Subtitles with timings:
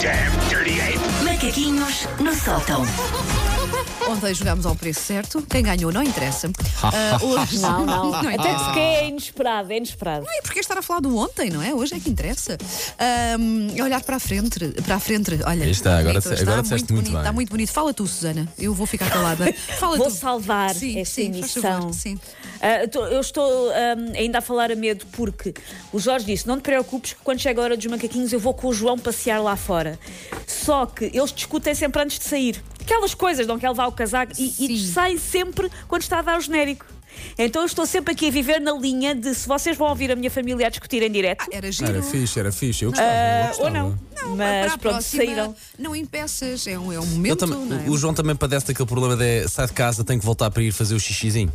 [0.00, 1.00] damn dirty ape!
[1.24, 2.84] Macaquinhos no sótão.
[4.10, 5.42] Ontem jogámos ao preço certo.
[5.50, 6.50] Quem ganhou não interessa.
[6.82, 8.10] Ah, hoje Não, não.
[8.10, 8.64] não Até interessa.
[8.64, 10.24] porque é inesperado, é inesperado.
[10.24, 11.74] Não é porque estar a falar do ontem, não é?
[11.74, 12.56] Hoje é que interessa.
[12.98, 15.30] Ahm, olhar para a frente, para a frente.
[15.44, 17.20] Olha, Aí está, agora bonito, disse- está agora disseste muito bonito, bem.
[17.20, 17.72] Está muito bonito.
[17.72, 18.48] Fala tu, Susana.
[18.58, 19.52] Eu vou ficar calada.
[19.78, 20.12] Fala Vou tu.
[20.14, 21.62] salvar Sim, esta sim, emissão.
[21.62, 22.18] favor, sim.
[22.60, 25.52] Ah, eu estou ahm, ainda a falar a medo porque
[25.92, 28.54] o Jorge disse: não te preocupes que quando chega a hora dos macaquinhos eu vou
[28.54, 29.98] com o João passear lá fora.
[30.46, 32.62] Só que eles discutem sempre antes de sair.
[32.80, 36.38] Aquelas coisas, não quer levar o casaco e, e saem sempre quando está a dar
[36.38, 36.86] o genérico.
[37.38, 40.16] Então eu estou sempre aqui a viver na linha de se vocês vão ouvir a
[40.16, 41.46] minha família a discutir em direto.
[41.50, 41.88] Era giro.
[41.90, 42.84] Era fixe, era fixe.
[42.84, 43.10] Eu gostava.
[43.10, 43.68] eu ah, gostava.
[43.68, 43.98] ou não.
[44.22, 45.56] Não, Mas para a pronto, próxima, saíram.
[45.78, 46.66] Não impeças.
[46.66, 47.44] É um, é um Eu momento.
[47.86, 47.90] é?
[47.90, 50.72] O João também padece daquele problema de sai de casa, tem que voltar para ir
[50.72, 51.52] fazer o xixizinho.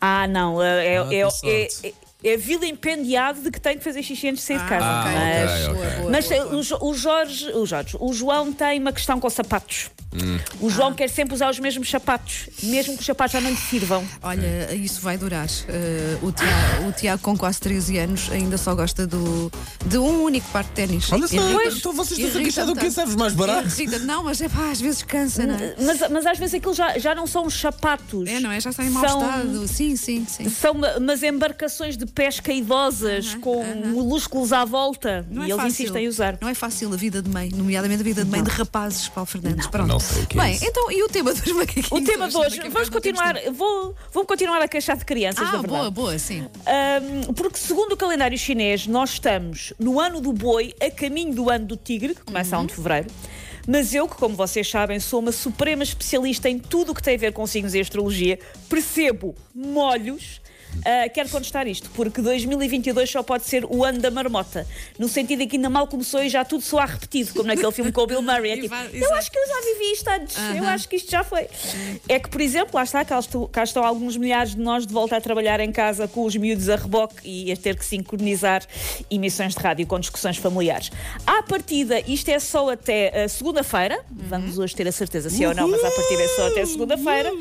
[0.00, 0.62] Ah, não.
[0.62, 1.86] É, é, Ah, é, sorte.
[1.86, 4.84] é, é vila empendeado de que tem que fazer xixi antes de sair de casa.
[4.84, 5.74] Ah, mas ok, ok.
[5.74, 6.84] boa, boa, mas boa.
[6.84, 9.90] o, o Jorge, o Jorge, o João tem uma questão com sapatos.
[10.60, 13.56] O João quer sempre usar os mesmos sapatos, mesmo que os sapatos já não lhe
[13.56, 14.04] sirvam.
[14.22, 15.46] Olha, isso vai durar.
[15.48, 19.50] Uh, o, Tiago, o Tiago, com quase 13 anos, ainda só gosta do,
[19.86, 21.10] de um único par de ténis.
[21.12, 23.68] Olha só, então vocês estão a queixar do que serves mais barato.
[23.68, 25.74] Irrita- Não, mas é pá, às vezes cansa, não é?
[25.80, 28.26] Mas, mas às vezes aquilo já, já não são os sapatos.
[28.28, 28.60] É, não é?
[28.60, 29.68] Já está em mau São- estado.
[29.68, 30.48] Sim, sim, sim.
[30.48, 35.56] São uma- umas embarcações de pesca idosas com molúsculos à volta Não e é eles
[35.56, 35.68] fácil.
[35.68, 36.38] insistem em usar.
[36.40, 39.26] Não é fácil a vida de mãe, nomeadamente a vida de mãe de rapazes, Paulo
[39.26, 39.66] Fernandes.
[39.66, 39.88] Pronto.
[39.88, 40.64] não que é Bem, isso.
[40.64, 41.90] então, e o tema dos macaquinhos?
[41.90, 43.52] O tema de hoje, Daqui a vamos temos continuar, tempo.
[43.52, 45.68] vou, vou continuar a queixar de crianças, na Ah, verdade.
[45.74, 46.46] boa, boa, sim.
[47.26, 51.50] Um, porque segundo o calendário chinês, nós estamos no ano do boi, a caminho do
[51.50, 53.06] ano do tigre, que começa a 1 de fevereiro.
[53.66, 57.16] Mas eu, que como vocês sabem, sou uma suprema especialista em tudo o que tem
[57.16, 60.40] a ver com signos e astrologia, percebo molhos.
[60.84, 64.66] Ah, quero contestar isto, porque 2022 só pode ser o ano da marmota.
[64.98, 67.90] No sentido em que ainda mal começou e já tudo soa repetido, como naquele filme
[67.92, 68.50] com o Bill Murray.
[68.52, 71.24] É tipo, eu acho que eu já vivi isto antes, eu acho que isto já
[71.24, 71.46] foi.
[72.08, 74.92] É que, por exemplo, lá está, cá estou- cá estão alguns milhares de nós de
[74.92, 78.62] volta a trabalhar em casa com os miúdos a reboque e a ter que sincronizar
[79.10, 80.90] emissões de rádio com discussões familiares.
[81.26, 85.48] À partida, isto é só até uh, segunda-feira, vamos hoje ter a certeza se é
[85.48, 87.32] ou não, mas à partida é só até segunda-feira.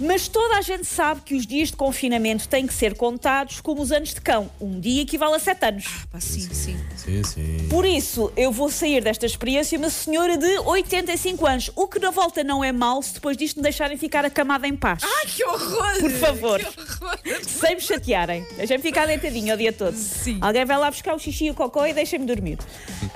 [0.00, 3.82] Mas toda a gente sabe que os dias de confinamento têm que ser contados como
[3.82, 4.50] os anos de cão.
[4.60, 5.86] Um dia equivale a sete anos.
[6.10, 6.76] Pá, sim, sim.
[6.96, 7.68] Sim, sim.
[7.68, 11.70] Por isso, eu vou sair desta experiência uma senhora de 85 anos.
[11.74, 14.76] O que na volta não é mau se depois disto me deixarem ficar acamada em
[14.76, 15.02] paz.
[15.02, 16.00] Ai, que horror!
[16.00, 16.58] Por favor.
[16.60, 17.18] Que horror!
[17.46, 18.46] Sem me chatearem.
[18.56, 19.94] Deixem-me ficar deitadinho o dia todo.
[19.96, 20.38] Sim.
[20.40, 22.58] Alguém vai lá buscar o xixi e o cocó e deixem-me dormir.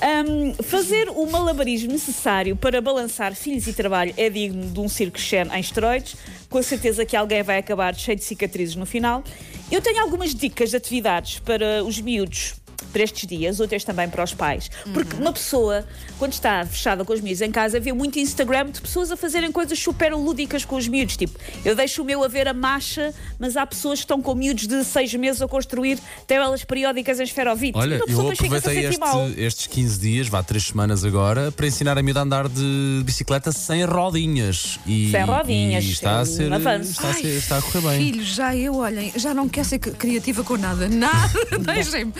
[0.00, 5.18] Ahm, fazer o malabarismo necessário para balançar filhos e trabalho é digno de um circo
[5.18, 6.16] Shen em esteroides.
[6.48, 9.22] Com a certeza que alguém vai acabar cheio de cicatrizes no final.
[9.70, 12.54] Eu tenho algumas dicas de atividades para os miúdos
[12.96, 14.70] para estes dias, outras também para os pais.
[14.94, 15.84] Porque uma pessoa,
[16.18, 19.52] quando está fechada com os miúdos em casa, vê muito Instagram de pessoas a fazerem
[19.52, 21.14] coisas super lúdicas com os miúdos.
[21.14, 24.34] Tipo, eu deixo o meu a ver a marcha, mas há pessoas que estão com
[24.34, 27.76] miúdos de seis meses a construir tabelas periódicas em esferovite.
[27.76, 31.98] Olha, Uma pessoa eu aproveitei este- estes 15 dias, vá três semanas agora, para ensinar
[31.98, 34.78] a miúda a andar de bicicleta sem rodinhas.
[34.86, 36.50] E, Sem rodinhas, E está a ser.
[36.50, 36.92] avanço.
[36.92, 37.98] Está a, ser- está a correr bem.
[38.12, 40.88] Filhos, já eu, olhem, já não quero ser criativa com nada.
[40.96, 42.12] Nada, deixem-me.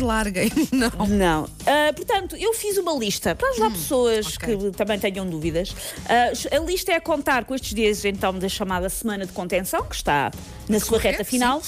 [0.00, 0.50] Deslarguem.
[0.72, 1.06] Não.
[1.06, 1.48] Não.
[1.66, 4.56] Ah, portanto, eu fiz uma lista para ajudar pessoas Hum, ok.
[4.56, 5.74] que também tenham dúvidas.
[6.08, 9.84] Ah, a lista é a contar com estes dias, então, da chamada Semana de Contenção,
[9.84, 10.30] que está
[10.68, 11.62] na sua correr, reta final.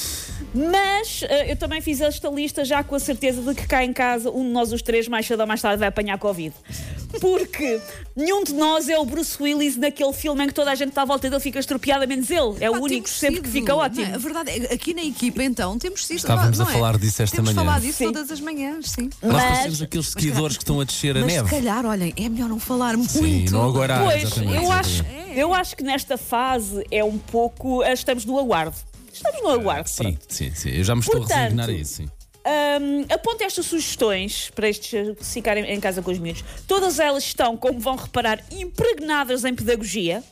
[0.54, 3.92] Mas ah, eu também fiz esta lista já com a certeza de que cá em
[3.92, 6.54] casa, um de nós, os três, mais cedo ou mais tarde, vai apanhar Covid.
[7.20, 7.80] Porque
[8.16, 11.02] nenhum de nós é o Bruce Willis naquele filme em que toda a gente está
[11.02, 12.56] à volta dele fica estropiada, menos ele.
[12.60, 14.04] É Pá, o único temos sempre que fica não ótimo.
[14.06, 14.14] é?
[14.14, 16.16] A verdade é aqui na equipa, então, temos sido.
[16.18, 16.72] Estávamos não a é?
[16.72, 17.64] falar disso esta temos manhã.
[17.66, 18.04] falado disso Sim.
[18.12, 19.10] todas as manhãs, sim.
[19.22, 21.48] Nós Mas- parecemos aqueles seguidores que estão a descer a Mas neve.
[21.48, 23.12] se calhar, olhem, é melhor não falar muito.
[23.12, 24.00] Sim, não agora.
[24.04, 27.82] Pois, eu acho, eu acho que nesta fase é um pouco.
[27.82, 28.76] ah, Estamos no aguardo.
[29.12, 29.88] Estamos no aguardo.
[29.88, 30.70] Sim, sim, sim.
[30.70, 31.94] Eu já me estou Portanto, a resignar a isso.
[31.96, 32.08] Sim.
[32.44, 36.42] Hum, aponte estas sugestões para estes ficarem em casa com os miúdos.
[36.66, 40.24] Todas elas estão, como vão reparar, impregnadas em pedagogia.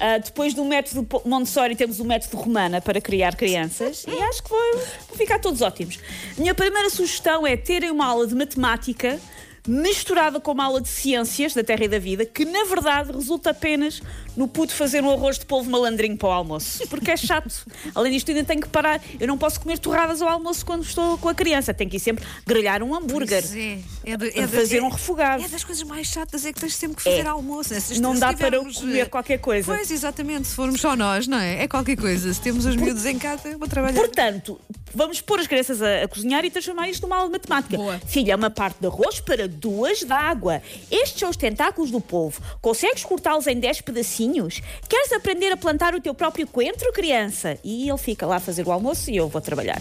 [0.00, 4.50] Ah, depois do método Montessori, temos o método Romana para criar crianças e acho que
[4.50, 4.72] vão,
[5.08, 5.98] vão ficar todos ótimos.
[6.36, 9.20] Minha primeira sugestão é terem uma aula de matemática
[9.68, 13.50] misturada com uma aula de ciências da Terra e da Vida, que na verdade resulta
[13.50, 14.00] apenas
[14.36, 17.66] no puto fazer um arroz de polvo malandrinho para o almoço, porque é chato.
[17.94, 19.00] Além disto, ainda tenho que parar.
[19.20, 21.74] Eu não posso comer torradas ao almoço quando estou com a criança.
[21.74, 23.44] Tenho que ir sempre grelhar um hambúrguer.
[23.54, 23.78] É.
[24.04, 25.44] É, é Fazer é- um refogado.
[25.44, 27.28] É das coisas mais chatas, é que tens sempre que fazer É.
[27.28, 27.74] almoço.
[27.74, 27.80] né?
[27.80, 29.74] Se- Não se dá para eu tivermos, comer eh, qualquer coisa.
[29.74, 31.64] Pois, exatamente, se formos só nós, não é?
[31.64, 32.32] É qualquer coisa.
[32.32, 33.98] Se temos os miúdos em casa, vou trabalhar.
[34.00, 34.58] Portanto,
[34.94, 37.76] Vamos pôr as crianças a, a cozinhar e transformar isto numa aula de matemática.
[37.76, 38.00] Boa.
[38.06, 40.62] Filha, uma parte de arroz para duas de água.
[40.90, 42.40] Estes são os tentáculos do povo.
[42.60, 44.60] Consegues cortá-los em 10 pedacinhos?
[44.88, 47.58] Queres aprender a plantar o teu próprio coentro, criança?
[47.62, 49.80] E ele fica lá a fazer o almoço e eu vou trabalhar.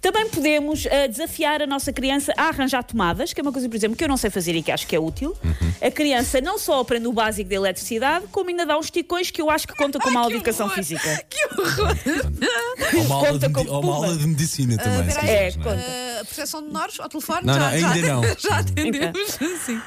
[0.00, 3.76] Também podemos ah, desafiar a nossa criança a arranjar tomadas, que é uma coisa, por
[3.76, 5.36] exemplo, que eu não sei fazer e que acho que é útil.
[5.80, 9.42] A criança não só aprende o básico da eletricidade, como ainda dá uns ticões que
[9.42, 10.76] eu acho que conta como uma aula de educação horror!
[10.76, 11.24] física.
[11.28, 11.96] Que horror!
[12.94, 15.10] Ou uma, aula Conta de, ou uma aula de medicina também.
[15.10, 15.30] se peraí.
[15.30, 15.58] É, quiseres, é?
[15.58, 15.76] conta.
[16.22, 17.46] Uh, proteção de menores ao telefone?
[17.46, 18.22] Não, já, não, já- ainda não.
[18.38, 19.28] Já atendemos.
[19.66, 19.80] Sim.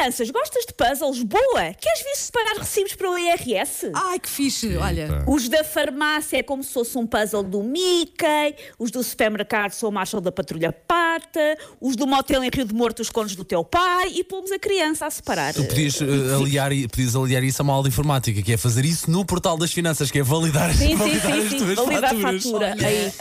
[0.00, 1.22] Crianças, gostas de puzzles?
[1.22, 1.74] Boa!
[1.78, 3.90] Queres ver separar recibos para o IRS?
[3.92, 4.74] Ai, que fixe.
[4.78, 5.22] Olha.
[5.26, 9.90] Os da farmácia é como se fosse um puzzle do Mickey, os do supermercado são
[9.90, 13.44] o Marshall da Patrulha Pata, os do motel em Rio de Morto, os cones do
[13.44, 15.52] teu pai, e pomos a criança a separar.
[15.52, 18.86] Tu podias, eh, aliar, podias aliar isso a uma aula de informática, que é fazer
[18.86, 21.58] isso no portal das finanças, que é validar, Sim, sim, validar sim, as sim.
[21.58, 22.42] tuas Validar a faturas.
[22.42, 22.70] fatura.
[22.74, 23.06] Olha, Aí.
[23.08, 23.12] uh,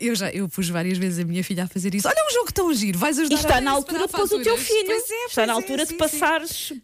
[0.00, 2.08] eu já eu pus várias vezes a minha filha a fazer isso.
[2.08, 4.40] Olha um jogo tão giro, vais ajudar E está a na altura de separar pôr
[4.40, 4.86] o teu filho.
[4.86, 5.96] Pois é, está na pois é, altura sim, de sim.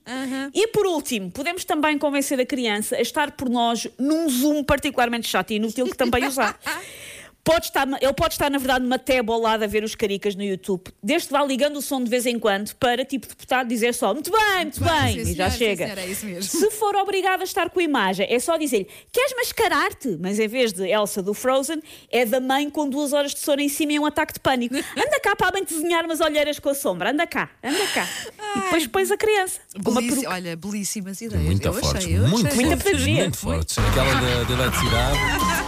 [0.06, 0.50] Aham.
[0.54, 5.28] E por último, podemos também convencer a criança a estar por nós num Zoom particularmente
[5.28, 6.58] chato e inútil que também usar.
[7.48, 10.34] Pode estar, ele pode estar, na verdade, numa tab ao lado a ver os caricas
[10.34, 13.66] no YouTube, desde que vá ligando o som de vez em quando para, tipo deputado,
[13.66, 15.86] dizer só muito bem, muito bem, sim, e já chega.
[15.86, 16.42] senhor, é isso mesmo.
[16.42, 20.18] Se for obrigado a estar com a imagem, é só dizer-lhe: queres mascarar-te?
[20.20, 21.80] Mas em vez de Elsa do Frozen,
[22.12, 24.74] é da mãe com duas horas de sono em cima e um ataque de pânico.
[24.94, 28.06] Anda cá para a mãe desenhar umas olheiras com a sombra, anda cá, anda cá.
[28.56, 29.58] E depois pões a criança.
[29.82, 30.34] com uma Belissi- peruca.
[30.34, 31.42] Olha, belíssimas ideias.
[31.44, 33.78] Muito eu fortes, achei, eu muito fortes, muito fortes.
[33.78, 35.18] Aquela da, da eletricidade.